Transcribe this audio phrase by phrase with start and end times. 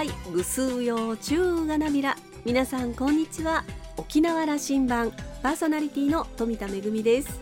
[0.00, 2.16] わいぐすうようちゅうがなびら
[2.46, 3.64] 皆さんこんにちは
[3.98, 5.12] 沖縄羅針盤
[5.42, 7.38] パーソナリティの富田恵です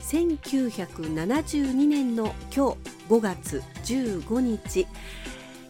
[0.00, 2.78] 1972年の今日
[3.10, 4.86] 5月15日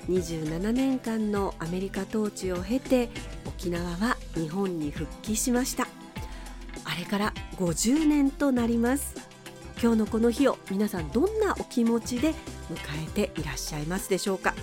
[0.08, 3.08] 27年間のアメリカ統治を経て
[3.44, 5.88] 沖縄は日本に復帰しました
[6.84, 9.16] あれから50年となります
[9.82, 12.34] 今日のこの日を皆さんどんなお気持ちで
[12.70, 12.76] 迎
[13.18, 14.54] えていらっしゃいますでしょうか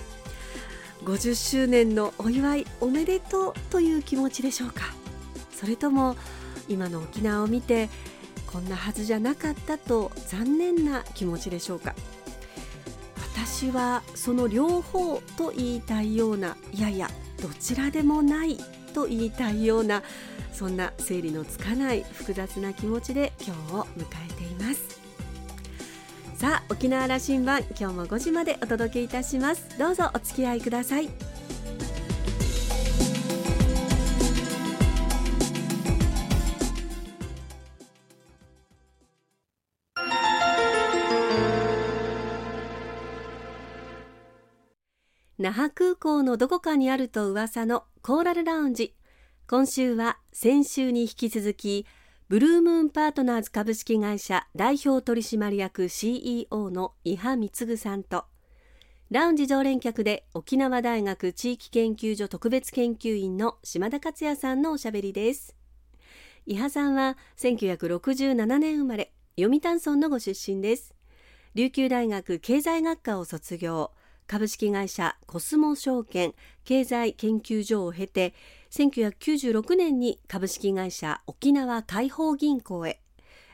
[1.04, 4.94] 50周年のお祝いおめでとうという気持ちでしょうか。
[5.54, 6.16] それとも
[6.68, 7.88] 今の沖縄を見て
[8.46, 11.94] こんなはずじゃなかったと残念な気持ちでしょうか。
[13.34, 17.10] 私はその両方と言いたいようないやいや
[17.42, 18.58] どちらでもない
[18.94, 20.02] と言いたいような
[20.52, 24.93] そんな整理のつかない複雑な気持ちで今日を迎えています。
[26.44, 29.78] さあ沖縄羅針盤今日も5時までお届けいたします。
[29.78, 31.08] どうぞお付き合いください。
[45.38, 48.94] 那覇空港のどこかにあると噂のコーラルラウンジ。
[49.48, 51.86] 今週は先週に引き続き
[52.34, 58.24] ブルームーンパートナーズ株式会社代表取締役 CEO の伊波貢さんと
[59.12, 65.54] ラウンジ常連客で沖縄大学地域研究所特別研究員の島田克也さんのおしゃべりです。
[66.44, 70.92] 伊波さんは1967年生まれ読谷村のご出身です。
[71.54, 73.92] 琉球大学経済学科を卒業。
[74.26, 76.32] 株式会社コスモ証券
[76.64, 78.32] 経済研究所を経て
[78.74, 83.00] 1996年に株式会社沖縄解放銀行へ。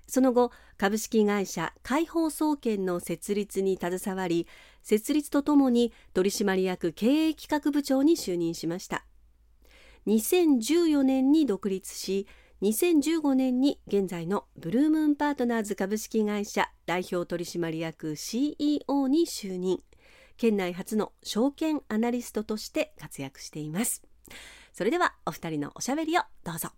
[0.07, 4.47] その後株式会社解放総研の設立に携わり
[4.83, 9.05] 設立とともに取締役経営企画部長に就任しました。
[10.07, 12.27] 2014年に独立し
[12.63, 19.83] 2015年に現在のブルームーンパートナーズ株式会社代表取締役 CEO に就任。
[20.39, 24.03] 県内初の証券アナリストとして活躍しています。
[24.81, 26.71] それではお二人のおしゃべりをどうぞ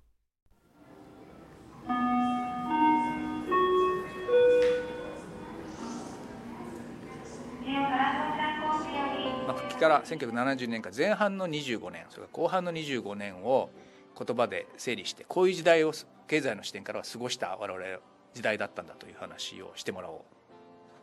[9.47, 13.71] 復帰から1970年間前半の25年それから後半の25年を
[14.19, 15.93] 言葉で整理してこういう時代を
[16.27, 18.01] 経済の視点からは過ごした我々
[18.35, 20.25] 時代だったんだという話をしてもらお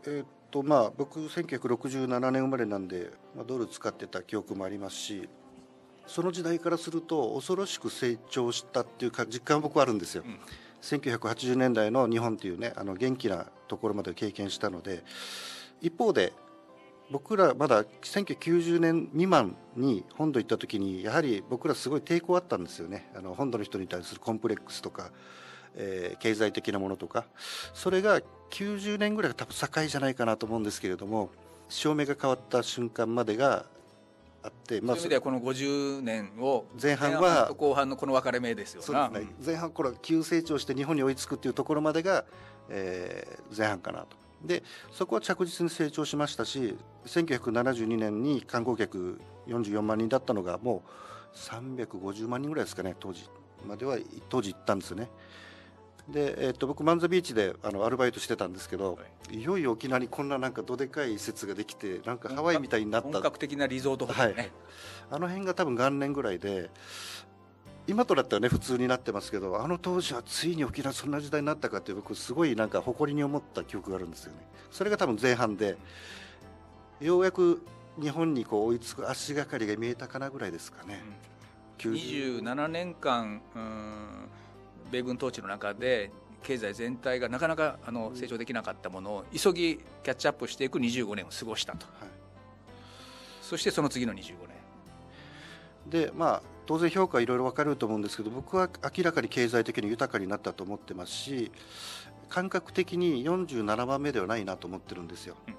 [0.05, 0.09] う。
[0.09, 5.29] えー、っとまあ僕1967年生まれなんで、まあ、ドル使ってた記憶もありますし
[6.09, 10.23] その時代からすると恐ろしく成長したっていうか実感は僕はあるんですよ。
[10.25, 10.39] うん、
[10.81, 15.03] 1980年代の日本っていうねあの元気なところまで経験したので
[15.81, 16.33] 一方で
[17.11, 23.11] 僕らまだ1990年未満に本土行った時にやはり僕らすごい抵抗あったんですよね。
[23.15, 25.11] あの本土の人に対するコンプレックスとか、
[25.75, 27.25] えー、経済的なものとか。
[27.75, 31.29] それが90年ぐらいが多分境じゃないかなと思うんですけれども
[31.67, 33.67] 潮目が変わった瞬間までが
[34.44, 42.25] あって、まあ、そういう意味ではこの50年を前半は後半のこの分かれ目ですよね、前半これ急成長して日本に追いつくっていうところまでが、
[42.69, 44.17] えー、前半かなと。
[44.44, 50.83] でそこは着実に成長しましたし1972年に観光客44万人だったのがも
[51.33, 53.29] う350万人ぐらいですかね当時
[53.67, 53.97] までは
[54.29, 55.09] 当時行ったんですよね。
[56.11, 58.99] で、えー、と僕マンザビーチであのアルバイトしてたんですけど、は
[59.31, 64.51] い、いよいよ沖縄にこんななんかどでかい施設ができてなんかハワイみたいになった本格的なリゾートホテルね、はい、
[65.11, 66.69] あの辺が多分元年ぐらいで
[67.87, 74.39] 今となってはね普通になってますけどあの当時はついに沖縄そんな時代になったかって僕すごいなんか誇りに思った記憶があるんですよね。
[74.71, 75.77] それが多分前半で
[76.99, 77.63] ようやく
[77.99, 81.01] 日本にこう追いつく足がかりが見えたかなぐらいですかね、
[81.83, 84.29] うん、27年間うん
[84.91, 86.11] 米軍統治の中で
[86.44, 92.09] 経済全体がなかなかあの成長できなかったものを急ぎキャッチアップしていく25年を過ごしたと、はい、
[93.41, 94.59] そしてその次の25年。
[95.89, 101.51] でまあ当然評価はいろいろ分かると思うんですけど僕は明らかに経済的に豊かになったと思ってますし
[102.27, 105.36] 感覚的に47番目ではないなと思ってるんですよ。
[105.47, 105.56] うん。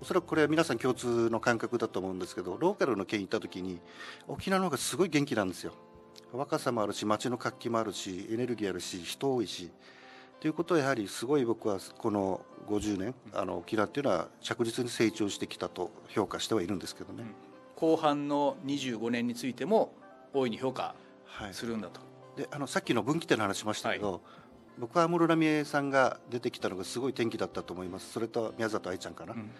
[0.00, 3.80] おそらくこれは皆さん共通の感覚だと思うんですけどローカルの県行った時に
[4.28, 5.72] 沖縄の方がすごい元気なんですよ
[6.32, 9.70] 若さもあるし街の活気もあるしエネルギーあるし人多いし
[10.40, 17.24] ということはやはりすごい僕はこの50年あの沖縄っていうのは着実に成長してきたと評価してはいるんですけどね、
[17.76, 19.92] 後半の25年についても
[20.34, 20.94] 大いに評価
[21.52, 24.20] するんだと、はい、であのさっきの分岐点の話しましたけど、はい、
[24.78, 28.12] 僕は安室奈美恵さんが出てきたのがすごい転機だったと思います。
[28.12, 29.50] それと宮里藍ちゃんかな、うん、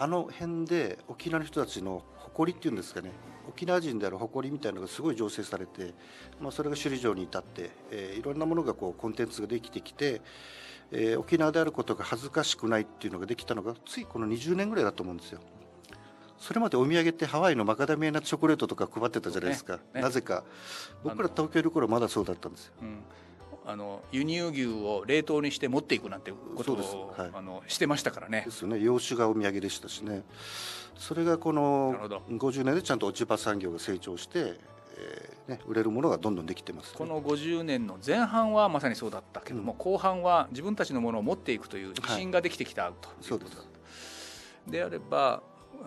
[0.00, 3.10] あの辺で沖縄の人たちの誇りっていうんですかね
[3.48, 5.92] 沖縄人である誇りみたいなのがすごい醸成されて、
[6.40, 10.22] まあ、それが首里城に至って、えー、いろんなものがこうコンテンツができてきて、
[10.92, 15.40] えー、沖縄であることが恥ずかしくないっていうのができたのがついこの20年ぐらいだと思うんですよ。
[16.38, 19.82] それまでお土産ってハワイのマカダミアナチョコレートとか配ってたじゃないですか、ね。
[19.94, 20.44] ね、なぜか。
[21.02, 23.02] 僕ら東京いる頃まだそうだったんですよ、うん
[23.68, 28.44] あの輸入牛を冷凍にして持っていくなんてことを、はい、あのしてましたからね。
[28.46, 28.80] ですよね。
[28.80, 30.22] 洋酒がお土産でしたしね。
[30.96, 31.94] それがこの
[32.30, 34.58] 50年でちゃんと落ち葉産業が成長して、
[34.96, 43.64] えーね、売れるものがどんどんできてます、ね、この50年の前半はまさにそうだったけども、うん、後半は自分たちのものを持っていくという自信ができてきたということだ、は
[44.66, 45.42] い、であれば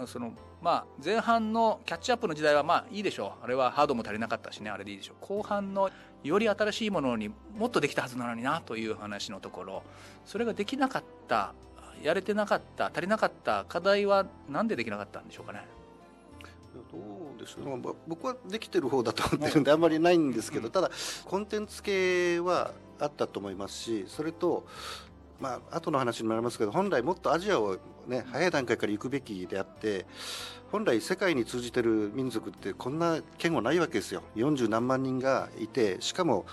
[0.06, 3.44] そのまあ、前半のキャッチアップの時代はまあいいでしょう。
[3.44, 4.70] あれはハードも足りなかったしね。
[4.70, 5.16] あれでいいでしょう。
[5.22, 5.90] 後半の
[6.24, 9.84] より新しいものにもっとできたはずなのになという話のところ。
[10.24, 11.54] それができなかった
[12.04, 15.66] やれてなかった足りなかった課題は何でできなかったんでしょうかね。
[16.92, 16.98] ど
[17.38, 20.92] うでしょう、まあ、僕はできてる方だと思ってるんで あんまりないんですけど、ただ
[21.26, 24.66] コンテンツ系はあったと思いますしそれと
[25.42, 27.78] まあ後の話になりますけど本来もっとアジアを
[28.08, 30.06] ね早い段階から行くべきであって
[30.72, 34.24] 本来世界に通じてる民族ってこんな県はないわけですよ。
[34.36, 36.46] 40何万人がいてしかも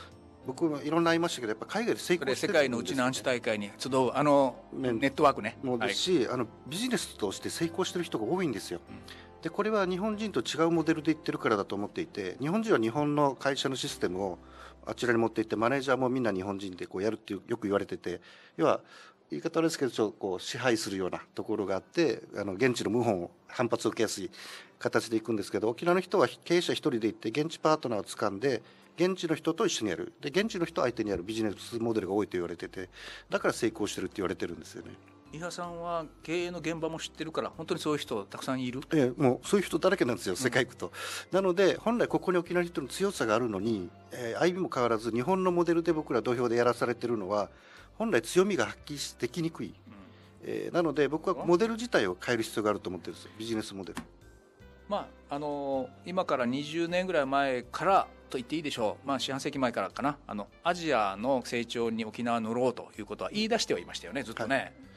[0.47, 5.59] 僕もいろんなありましたけどやっぱ海外で成功してる、ね、世界のうちのアンチ大会に集うあのネットワークね。
[5.63, 14.39] もですし、はい、あのビジネスとして成功してる人が多いんですよ、うん、でこれは日本人と違うモデルで言ってるからだと思っていて日本人は日本の会社のシステムを
[14.89, 18.21] あちらに持っていってマネージャーもみんな日本人でこうやるってよく言われてて
[18.57, 18.81] 要は
[19.31, 24.31] 言い方ですけどちょっとこう支配するようなところがあってあの現地の謀反を反発を受けやすい
[24.79, 28.63] 形でいくんですけど沖縄の人は経営者一人で行って現地パートナーを掴んで
[28.97, 32.89] 現地の人と一緒にやるで現地の人相手にやるビジネスモデルが多いと言われてて
[33.29, 34.93] だから成功してるって言われてるんですよね。
[35.33, 38.81] 伊波さんは経営の現場も知ってるから本当にそういう人たくさんいる？
[38.95, 40.93] ええ、もうそういう人だらけなんですよ世界行くと、うん、
[41.37, 47.51] なので本来ここに沖縄の人の強さがあるのに、えー、歩みも変わらず日本のモデルで僕ら土俵でやらされてるのは
[47.99, 49.75] 本来強みが発揮できにくい、うん、
[50.45, 54.03] えー、なので僕はモデル自体を変える必要があると思ってるんですよビジネスモデル。
[54.89, 60.17] まああのー、今から20年ぐらい前からと言っていいでしょう、まあ、四半世紀前からかな。
[60.27, 64.57] あのアジアの成長に沖縄乗ろうということは言い出してはいましたよねずっとね。
[64.57, 64.88] はい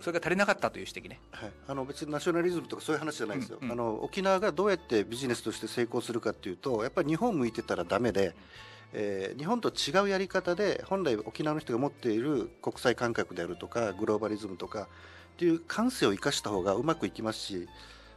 [0.00, 8.34] それが足りなかったという指摘ね、はい、あの別にナショナリズムとかそういう話じゃないですよ、うんうん、あの沖縄がどうやってビジネスとして成功するかっていうとやっぱり日本向いてたらだめで、
[8.92, 14.86] えー、日本と違うやり方で本来沖縄の人が持っている国際感覚であるとかグローバリズムとかっ
[15.36, 17.68] ていう感性を生かした方がうまくいきますし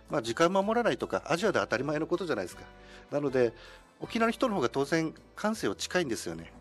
[0.09, 2.63] まあ、時間守らないとかアジアで当たり前のことじゃないですか。
[3.09, 3.51] なので
[3.99, 6.51] 沖縄の人の方が当然感性は近いんですよね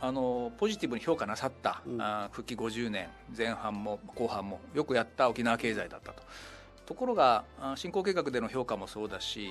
[0.00, 6.22] あのポジティブに評価なさった、うん、あ復帰50年前半も後半もよくやった沖縄経済だったと。
[6.86, 7.44] ところが
[7.76, 9.48] 振興計画での評価もそうだし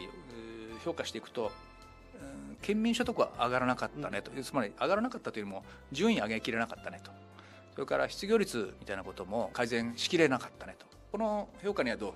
[0.85, 1.51] 評価していくと
[2.61, 7.11] 県民所得は上がらなかったねと、うん、つまり上がらなかったというよりも順位上げきれなかったねと。
[7.73, 10.85] それから失業率みたいなことも改善しきれなかったねと。
[11.11, 12.13] この評価にはどう？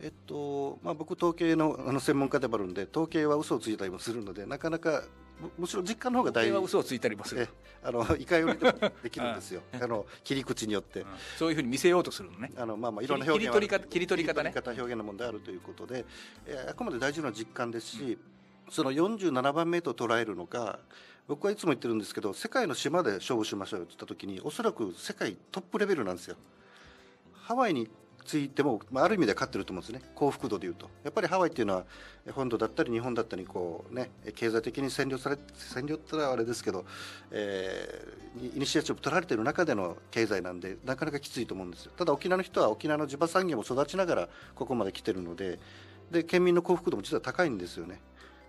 [0.00, 5.02] えっとまあ、僕、統計のあの専門家でもあるんで統計は嘘をついたりもするのでなかなか
[5.58, 7.48] むしろ実感の方が大事は嘘をついたりもする。
[7.84, 9.62] あのいかよりでもできるんですよ。
[9.80, 11.06] あの切り口によって、うん、
[11.38, 12.50] そういうふうに見せようとするのね。
[12.56, 14.52] あの、まあ、まあいろんな表現切り取り方切り取り方ね。
[14.54, 16.04] 表現の問題あるということで、
[16.46, 18.02] えー、あくまで大事な実感ですし、
[18.66, 20.80] うん、その47番目と捉えるのか
[21.28, 26.36] 僕はいつも言ってるんですけど世界の島で勝負しましょうよって言った時におそらく世界トップレベルなんですよ。
[27.34, 27.88] ハワイに
[28.26, 30.02] ついても、まあ、ある意味で勝ってると思うんですね。
[30.14, 30.90] 幸福度でいうと。
[31.04, 31.84] やっぱりハワイっていうのは
[32.32, 36.84] 本土だったり日本だったりこう、ね、経済的に占領され占領ってのはあれですけど、
[37.30, 41.92] えー、イニシアチブ取られてる中での経済なんでなかなかきついと思うんですよ。
[41.96, 45.58] ただ沖縄の人は沖縄の地場産業も育ちながらここまで来てるので
[46.10, 48.00] で県民の幸福度も実は高いんですよね。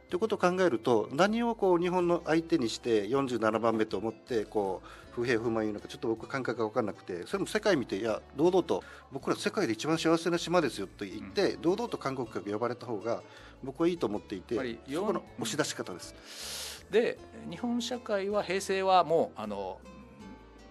[0.10, 13.24] ということを考えると何をこう日本の相手にして47番目と思ってこう不平不満言うのかちょっと僕感覚が分からなくてそれも世界見ていや堂々と僕ら世界で一番幸せな島ですよと言って、うん、堂々と韓国客呼ばれた方が
[13.64, 14.54] 僕はいいと思っていて
[14.94, 16.86] そこの押し出し方です。
[16.92, 17.18] で
[17.50, 19.80] 日本社会は平成はもうあの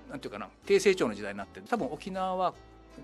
[0.08, 2.54] なんていうかな低成長の時代になって多分沖縄は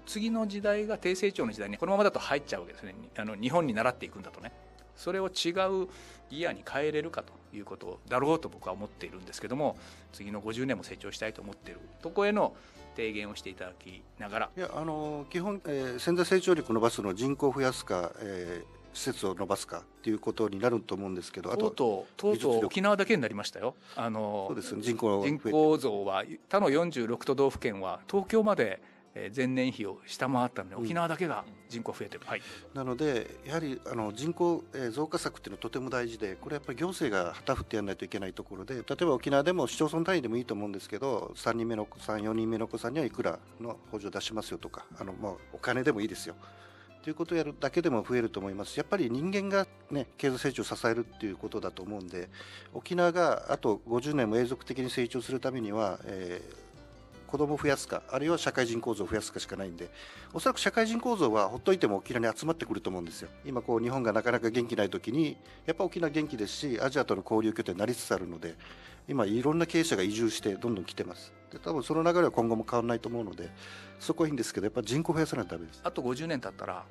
[0.06, 4.52] 次の時代が低成長の時代にこのままだと入っちゃうわけですねあの日本に習っていくんだとね。
[4.96, 5.50] それを違
[5.82, 5.88] う
[6.30, 9.76] ギヤに変えれるかということだろうと僕は思っているんですけども
[10.12, 12.54] 次の50年も成長したいと思っているとこへの
[12.96, 14.50] 提言をしていただきながら。
[14.56, 23.75] いやあの基本、えー、潜在成長力を伸ばすの人口を増やすか、えー施設を伸ばすかということになると思うんですけど、とうとう、とうとう沖縄だけになりましたよ。
[23.96, 28.82] あのそうです、ね、人口人口増は他の46都道府県は東京まで
[29.35, 32.42] 前年比を下回ったので沖縄だけが人口増えてる、はい、
[32.73, 46.35] なのでやはりあの人口増加策っていうのはとても大事でこれやっぱり行政が旗振ってやらないといけないところで例えば沖縄でも市町村単位でもいいと思うんですけど3人目の子さん4人目の子さんにはいくらの補助を出しますよとかあの、まあ、お金でもいいですよ。
[47.02, 48.76] ということをやるだけでも増えると思います。
[48.76, 52.28] やっぱり人間が、ね、経済成長を支えるっていうことだと思うんで
[52.73, 56.71] 沖縄があと50年も永続的に成長するためには、えー
[57.32, 59.90] 子供を増やすかあるいは社会人構造を増やすかしかないんで
[60.34, 63.30] おそらく社会人構造はほっといても沖縄に集まってくると思うんですよ。
[63.46, 68.54] 今こう日本がなかなか元気ない時にやっぱ沖縄元気ですしアジアとの交流拠点になりつつあるので
[69.08, 71.32] 今いろんな経営者が移住してどんどん来てます。
[71.50, 73.50] で多分その流れは今後も変わらないと思うので
[73.98, 75.80] そこはいいんですけどやっぱ人口増やさないとダメです。
[75.82, 76.84] あと50年経ったら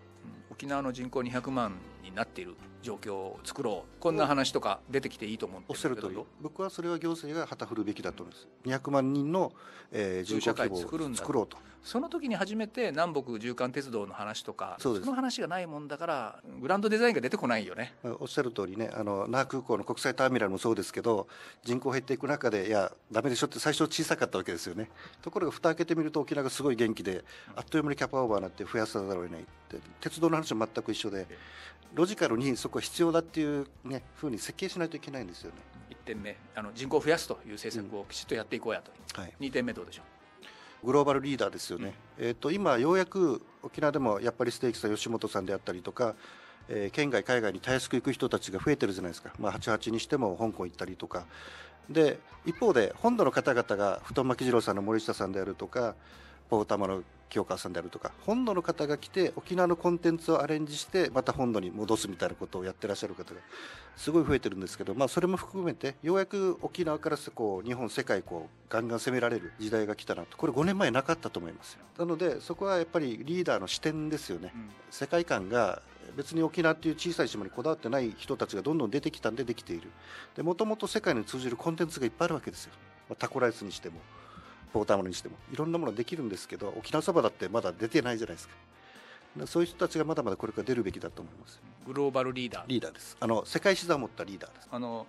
[0.49, 4.01] 沖縄の人口200万になっている状況を作ろう。
[4.01, 6.17] こんな話とか出てきていいと思うんおっしゃる通り。
[6.41, 8.47] 僕はそれは行政が旗振るべきだと思います。
[8.65, 9.51] 200万人の、
[9.91, 11.57] えー、人口規模を作ろうと。
[11.83, 17.95] その時に初めて南北縦貫鉄道の話とかその話がないもんだからグランドデザインが出てこないよね。
[18.19, 18.91] おっしゃる通りね。
[18.93, 21.27] あの那覇空港の国際ターミナルもそうですけど
[21.63, 24.89] 人口減っていく中でいやダメでしょって最初小さかったわけですよね。
[25.21, 27.23] ところが蓋開けてみると沖縄がすごい元気で
[27.55, 29.51] あっという間にキャパオーバーになって増やさざるを得ないって。
[30.01, 31.25] 鉄道の話も全く一緒で
[31.93, 35.57] ロジカルにそこは必要だっていうねふうに設計しないといけないんですよね。
[35.89, 40.03] 1点目あの人口を増やすという政策をきちっとやっていこうやと、うんはい、2点目どうでしょ
[40.83, 40.85] う？
[40.87, 46.15] グローバルリーダーですよね、うん、えーと、今、ようやく沖縄でもやっぱりステーキさん、吉本さんであったりとか、
[46.69, 51.25] えー、県外、海外にたやすく行く人たちが増えてるじゃないですか、まあ、88にしても香港行ったりとか、
[51.87, 52.17] で
[52.47, 55.93] 一方で、本土の方々が太巻次郎さんの森下さんであるとか、
[56.49, 63.39] ポータマの清川さんであるとか本土の方が来て沖縄のコンテンツをアレンジしてまた本土に戻すみたいなことをやってらっしゃる方が
[63.95, 70.37] すごい増えてるんですけど、まあ、それも含めてようやく沖縄からこう日本世界こうガンガン攻められる時代が来たなと。
[70.37, 71.79] これ5年前なかったと思いますよ。
[71.97, 75.81] なのでそこはやっぱりリーダーの視点ですよね、うん、世界観が
[76.17, 80.43] 別に沖縄っていう小さい島にこだわってない人たちがどんどん出てきたんでできている。
[80.43, 82.73] もともと世界に通じるコンテンツがいっぱいあるわけですよ、
[83.09, 83.99] まあ、タコライスにしても
[84.73, 88.55] ポータにしてもいろんなものできるんですけど沖縄そばだってまだ出てないじゃないですか。
[89.45, 91.61] そういう人たちがまだまだこれから出るべきだと思います。
[91.87, 92.63] グローバルリーダー。
[92.67, 93.15] リーダーです。
[93.19, 94.67] あの世界視座を持ったリーダーです。
[94.71, 95.05] あの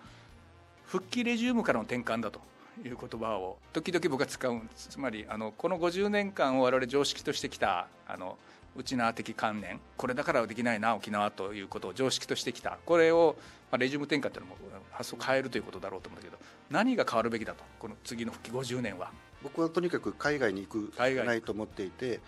[0.86, 2.40] 復帰レジュームからの転換だと
[2.84, 8.38] いう言葉を時々僕は使うつまりあのこの50年間を我々常識としてきたあの
[8.76, 12.78] 内縄的観念これだからできないな沖縄ということを常識としてきた。
[12.86, 13.36] これを、
[13.70, 14.56] まあ、レジューム転換というのも
[14.92, 16.40] 発想を変えるということだろうと思うんだけど
[16.70, 17.64] 何が変わるべきだと？
[17.80, 19.10] この次の復帰50年は
[19.42, 22.20] 僕はとにかく海外に行くしかないと思っていて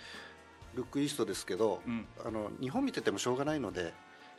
[0.75, 3.93] ルックイーストですけど、うん、あの日本見ててもしょうがないので、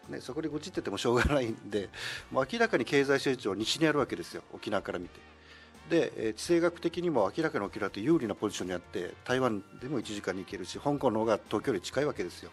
[0.10, 1.90] ね、そこに愚痴っててもしょうがないんで
[2.32, 5.20] もう明らかに経済成長は西にあるわけですよ沖縄から見て。
[5.90, 12.52] で、え地政学的にも明らかに沖縄って有利なポジションにあって台湾でも1時間に行けるし香港の方が東京より近いわけですよ。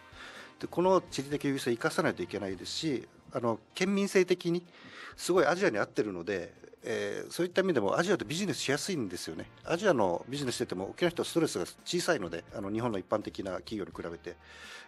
[0.59, 4.63] でこの地理的優位性を生かさないといけないですしあの県民性的に
[5.17, 6.53] すごいアジアに合ってるので
[6.85, 9.49] えー、そういった意味でもアジアでビジネスしやすいんですよね。
[9.63, 14.35] アジアのビジネスしてても沖縄人はストレスが小さいのであの日本の一般的な企業に比べて。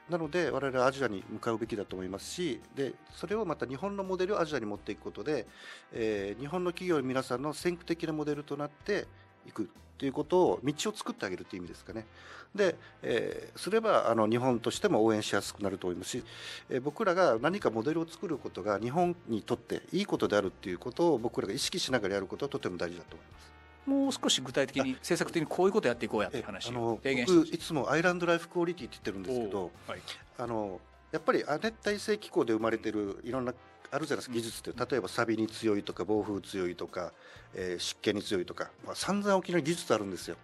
[0.09, 5.47] なので我々はアジアに向かうべきだと思いますしでそれをまた日本のモデルをアジアに持っていくことで、
[5.91, 9.07] えー、日本の企業の皆さんの先駆的なモデルとなって
[9.47, 12.05] いくということを道を作ってあげるという意味ですかね。
[12.53, 16.23] で、えー、すればあの日本としても応援しやすくなると思いますし、
[16.69, 23.45] えー、僕らが何かモデルを作ることが日本にとっていいことであるということを僕らが意識しながらやることはとても大事だと思います。
[23.85, 29.99] もう少し具体的に政策的にこういうことやっていこうやっていう話を提言僕いつもアイランドライフクオリティって言ってるんですけど、はい、
[30.39, 33.53] あのやっぱり亜熱帯性気候で生まれてるいろんな
[33.91, 34.85] あるじゃないですか技術って。
[34.91, 37.11] 例えば錆に強いとか暴風強いとか、
[37.53, 40.37] えー、湿気に強いとか、まあ、散々沖縄技術あるんですよ。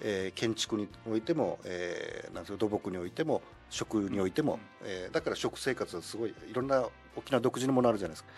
[0.00, 8.30] えー、建築においても、えー、なんですか土木においても食においても、えー、だから食生活はすごいいろんな沖縄独自のものあるじゃないですか。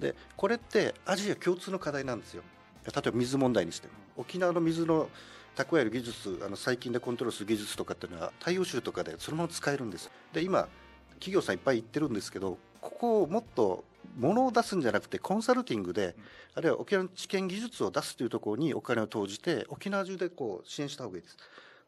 [0.00, 2.42] でこれってアジア共通の課題なんですよ。
[2.84, 3.94] 例えば水問題にしても。
[4.16, 5.08] 沖縄の水の
[5.56, 10.68] 蓄える技術あの最近でコントロールする技術とかっていうのは太陽州とかでそのまま使えるんですで今
[11.14, 13.84] 企業さんいっぱい言ってるんですけどここをもっと
[14.16, 16.14] 物を出すんじゃなくてコンサルティングで、
[16.54, 21.36] あるいは沖縄の知見技術を出すというところにお金を投じて沖縄中でこう支援した方がいいです。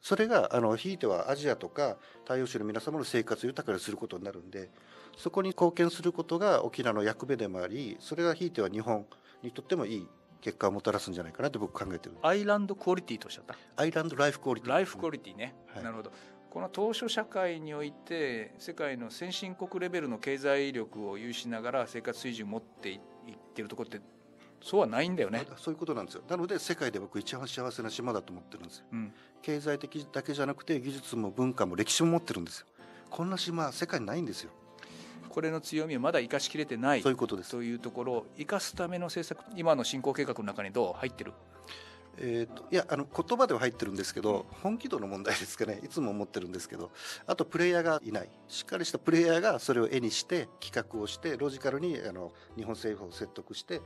[0.04, 4.68] それがあのひいてはアジアとか太陽州の皆様の生活を豊かにすることになるんで
[5.16, 9.06] そこに貢献することが沖縄の役目でもありそれがひいては日本
[9.42, 10.06] にとってもいい
[10.42, 13.56] 結果をもたらすんじゃないかなと僕考えてるアイランドクオリティとおっしゃった。
[13.76, 14.70] アイランドライフクオリティ。
[14.70, 16.12] ライフクオリティね、はい、なるほど
[16.54, 23.00] この当初社会において世界の先進国レベルの経済力を有しながら生活水準を持っていっ
[23.52, 24.00] てるところって
[24.62, 25.44] そうはないんだよね。
[25.56, 26.22] そういうことなんですよ。
[26.28, 29.12] なので世界で僕一番幸せな島だと思ってるんですよ、うん。
[29.42, 32.66] 経済的だけじゃなくて技術も文化も歴史も持ってるんですよ。
[33.10, 34.52] こんな島は世界にないんですよ。
[35.28, 37.50] これの強みをまだ生かしきれてないそういうことです。
[37.50, 41.32] というところを生かすための政策今の振興計画の中にどう入ってる？
[42.18, 45.80] えー、といやあの言葉では入ってるんですけど本気度の問題ですかね。
[45.84, 46.90] いつも思ってるんですけど。
[47.26, 48.28] あとプレイヤーがいない。
[48.48, 53.80] しっかりしたプレイヤーがそれを絵にして企画をしてロジカルにあの日本政府を説得して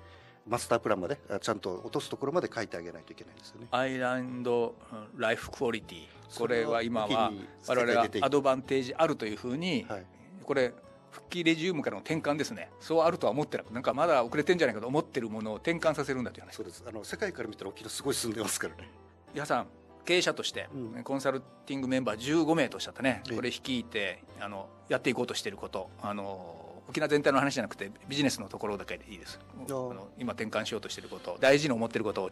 [0.46, 3.66] マスタープランまであちゃんと落とすところまで書いてあげないといけないですよね。
[3.70, 7.32] アイランドうんライフクオリティこれは今は
[7.66, 8.20] 我々が一気に世界に出てい。
[8.22, 10.06] くアドバンテージあるというふうにはい。
[10.44, 10.72] これ
[11.10, 12.70] 復帰レジウムからの転換ですね。
[12.80, 16.54] そうあるとは思ってなくなんかまだ遅れてんじゃないかと思ってるものを転換させるんだという話。
[16.54, 16.84] そうです。
[16.86, 18.90] あの世界から見たら沖縄すごい進んでますからね。
[19.32, 19.66] 皆さん
[20.04, 21.02] 経営者として、うん。
[21.04, 23.36] コンサルティングメンバー15名とおっしゃったねええ。
[23.36, 29.38] これ率いてあのやっていこうとしていることあの沖縄全体の話じゃなくてビジネスのところだけでいいです。
[29.58, 32.30] ああの今転換しようとしていること大事に思っていること。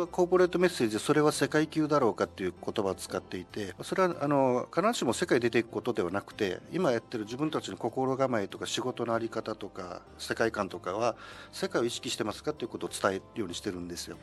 [0.00, 11.16] をコーポレートメッセージでそれは世界級だろうかっていう言葉を使っていてそれはあの必ずしも世界に出ていくことではなくて今やってる自分たちの心構えとか仕事の在り方とか世界観とかは
[11.52, 14.16] 世界を意識してますかということを伝えるようにしてるんですよ。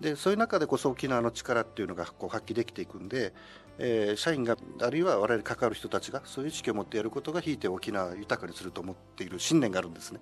[0.00, 3.32] でそういう中でこそ沖縄の力っていうのがこう発揮できていくんで、
[3.78, 10.20] えー社員があるいは我々関わる人たちがそういう意識を持ってやることがひいて沖縄を豊かにすると思っている信念があるんですね。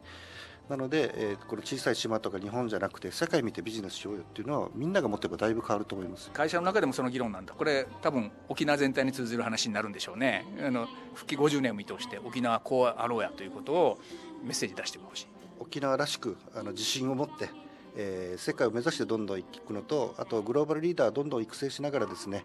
[0.69, 6.31] なので、えーこの小さい島とか日本じゃなくて世界見てビジネスしようよっていうのはみんなが持ってればだいぶ変わると思います。
[6.31, 13.99] 会社の中でもその議論なんだこれ多分沖縄全体に通ずる話になるんでしょうねあの復帰50年を見通して沖縄はこうあろうやということを
[14.43, 15.27] メッセージ出してほしい
[15.61, 17.49] 沖縄らしくあの自信を持って、
[17.97, 22.45] えー世界を目指してどんどん行くのとあとグローバルリーダーをどんどん育成しながらですね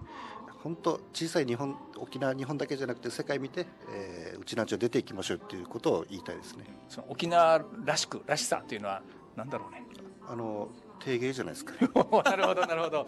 [0.64, 6.66] 本当小さい日本沖縄日本だけじゃなくて世界見て、えーうちなんちを出ていきましょうっていうことを言いたいですね。
[6.88, 9.02] その沖縄らしくらしさというのは
[9.36, 9.84] 何だろうね？
[10.28, 11.74] あの定芸じゃないですか。
[12.24, 13.06] なるほどなるほど。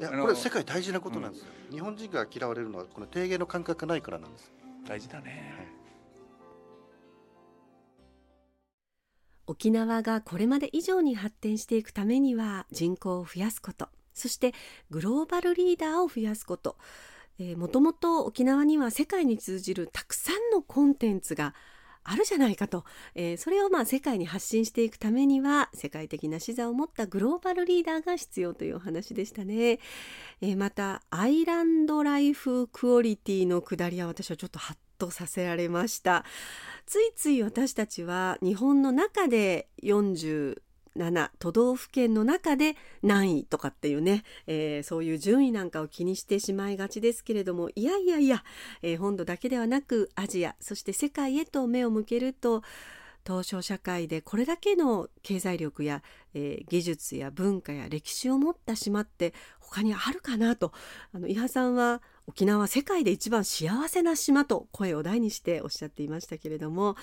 [0.00, 4.52] いやこれ世界大事なことなんですよ、日本人が嫌われるのはこの定芸の感覚がないからなんです。
[4.86, 5.68] 大事だね、
[9.50, 14.54] 沖縄がこれまで以上に発展していくためには人口を増やすことそして
[14.90, 16.76] グローバルリーダーを増やすこと。
[17.56, 21.54] もともと沖縄には世界に通じるたくさんのコンテンツが
[22.04, 22.84] あるじゃないかと、
[23.14, 29.78] えーそれをまあ世界に発信していくためには世界的な視座を持ったグローバルリーダーが必要というお話でしたね、
[30.42, 36.24] えーまたアイランドライフクオリティの下りは私はちょっとハッとさせられました。
[36.86, 40.56] ついつい私たちは日本の中で47
[41.38, 48.42] 都道府県の中で何位とかっていうね、えーそういう順位なんかを気にしてしまいがちですけれどもいやいやいや、
[48.82, 52.62] えー本土だけではなくアジアそして世界へと目を向けると
[53.24, 56.02] 東証社会でこれだけの経済力や、
[56.34, 60.72] えー技術や文化や歴史を持った島って他にあるかなと。
[61.14, 66.94] あの伊波さんは沖縄は世界で一番幸せな島と声を大にしておっしゃっていましたけれども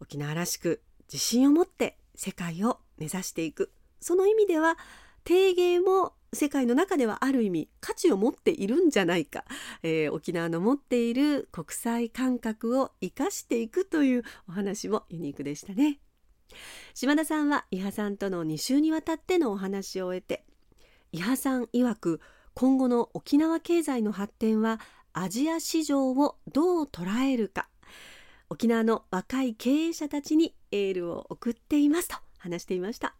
[0.00, 0.80] 沖縄らしく
[1.12, 3.72] 自信を持って世界を目指していく。
[4.00, 4.78] その意味では
[5.24, 9.44] 定芸も世界の中ではある意味価値を持っているんじゃないか、
[9.82, 15.98] えー沖縄の持っている国際感覚を生かしていくというお話もユニークでしたね。
[16.94, 20.44] 島田さんは伊波さんとの2週にわたってのお話を終えて
[21.10, 22.20] 伊波さん曰く
[22.54, 24.80] 今後の沖縄経済の発展は
[25.12, 27.68] アジア市場をどう捉えるか。
[28.48, 33.14] 沖縄の若い経営者たちにエールを送っていますと話していました。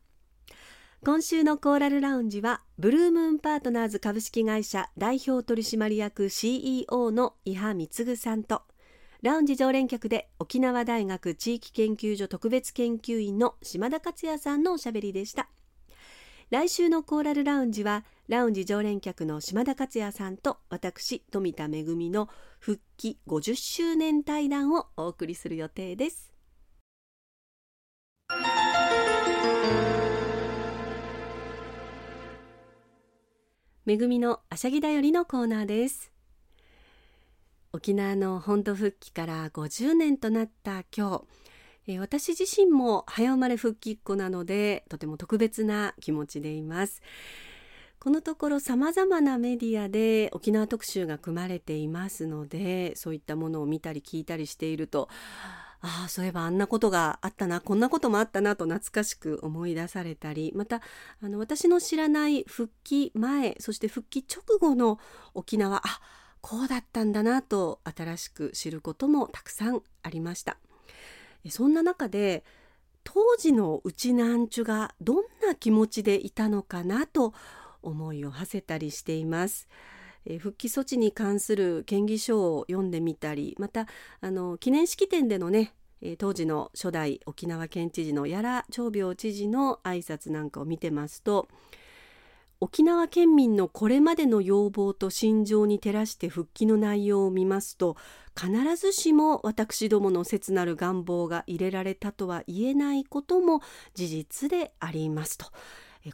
[1.02, 8.62] 今週のコーラルラウンジはブルームーンパートナーズ株式会社代表取締役 CEO の伊波貢さんと
[9.22, 15.48] ラウンジ常連客で沖縄大学地域研究所特別研究員の島田克也さんのおしゃべりでした。
[16.50, 22.28] 来週のコーラルラウンジはラウンジ常連客の島田克也さんと私富田恵の
[22.60, 26.32] 復帰50周年対談をお送りする予定です。
[33.84, 36.12] めぐみのあしゃぎだよりのコーナーです。
[37.72, 41.24] 沖縄の本土復帰から50年となった今日。
[41.88, 47.02] えー私自身も早生まれ復帰っ子なのでとても特別な気持ちでいます。
[48.02, 55.10] このところさまざまなメディアで沖縄特集が組まれていますのでそういったものを見たり聞いたりしていると
[55.82, 60.80] ああそういえばあんなことがあったなこんなこともあったなと懐かしく思い出されたりまた
[61.22, 64.98] あの私の知らない復帰前そして復帰直後の
[65.34, 66.00] 沖縄あ
[66.40, 70.56] こうだったんだなと新しく知ることもたくさんありました。
[71.50, 72.44] そんな中で
[73.04, 77.34] 当時のうちなんちゅがどんな気持ちでいたのかなと
[77.82, 79.68] 思いを馳せたりしています。
[80.38, 83.86] 復帰措置に関する県議書を読んでみたりまた
[84.20, 85.72] あの記念式典でのね
[86.18, 91.48] 当時の初代沖縄県知事の屋良長病知事の挨拶なんかを見てますと
[92.62, 97.96] 沖縄県民のこれまでの要望と心情に照らして復帰の内容を見ますと
[98.38, 103.62] 必ずしも私どもの切なる願望が入れられたとは言えないことも
[103.94, 105.46] 事実でありますと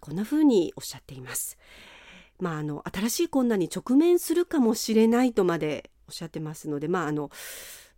[0.01, 1.59] こんなふうにおっしゃっています。
[2.39, 7.31] まあ、あの新しい困難に直面するかもしれないとまでおっしゃってますので、まあ、あの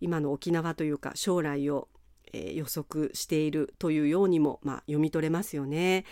[0.00, 1.88] 今の沖縄というか将来を、
[2.32, 6.04] えー、予測しているというようにも、まあ、読み取れますよね。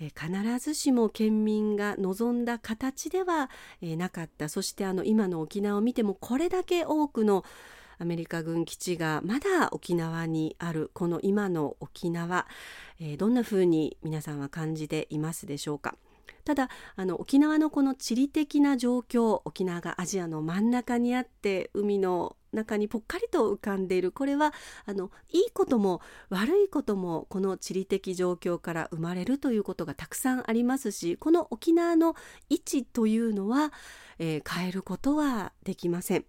[0.00, 7.44] えー、必ずしも県民が望んだ形では、えー、なかったそしてあの今の沖縄を見てもこれだけ多くの
[7.98, 12.46] アメリカ軍基地がまだ沖縄にあるこの今の沖縄、
[13.00, 15.96] えー、どんなふうに皆さんは感じていますでしょうか？
[16.44, 24.52] ただあの沖縄のこの地理的な状況沖縄がアジアの真ん中にあって海の中にぽっかりと浮かんでいるこれは
[24.84, 32.14] あのいいことも悪いこともこの地理的状況から生まれるということがたくさんありますしこの沖縄の
[32.50, 33.72] 位置というのは、
[34.18, 36.24] えー、変えることはできません。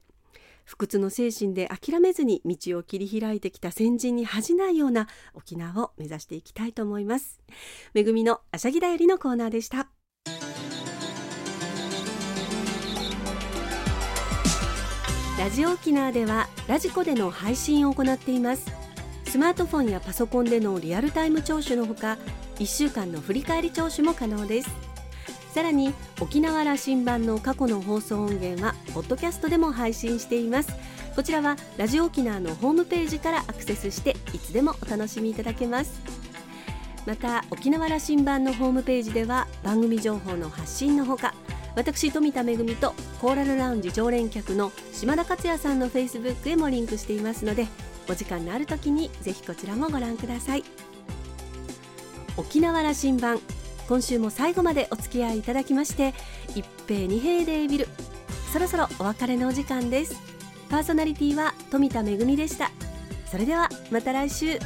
[0.66, 7.40] 不屈の精神で諦めずに道を切り開いてきた先人に恥じないような沖縄を目指していきたいと思います。
[7.94, 9.88] めぐみのあしゃぎだよりのコーナーでした。
[15.38, 18.72] ラジオ沖縄ではラジコでの配信を行っています
[19.26, 22.18] スマートフォンやパソコンでのリアルタイム聴取のほか
[22.56, 24.95] 1週間の振り返り聴取も可能です
[25.56, 30.70] さらに沖縄羅針盤の過去の放送音源はポッドキャストでも配信しています。
[31.16, 36.02] こちらはラジオ沖縄のホームページからアクセスしていつでもお楽しみいただけます。
[37.06, 41.34] また沖縄羅針盤のホームページでは番組情報の発信のほか
[41.78, 47.68] 私富田恵とコーラルラウンジ常連客の島田克也さんのフェイスブックへもリンクしていますので
[48.10, 50.66] お時間のある時にぜひこちらもご覧ください。
[52.36, 53.40] 沖縄羅針盤
[53.88, 56.14] 今週も最後までお付き合いいただきまして
[56.56, 57.88] 一平二平デービル。
[58.52, 60.16] そろそろお別れのお時間です。
[60.70, 62.72] パーソナリティは富田恵でした。
[63.30, 64.60] それではまた来週。